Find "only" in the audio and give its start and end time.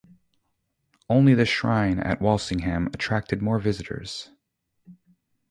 1.11-1.35